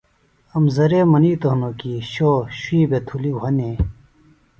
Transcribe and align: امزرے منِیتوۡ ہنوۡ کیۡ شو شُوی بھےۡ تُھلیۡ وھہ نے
امزرے 0.57 0.99
منِیتوۡ 1.11 1.51
ہنوۡ 1.53 1.75
کیۡ 1.79 1.99
شو 2.11 2.31
شُوی 2.59 2.81
بھےۡ 2.89 3.03
تُھلیۡ 3.07 3.35
وھہ 3.37 3.49
نے 3.57 3.71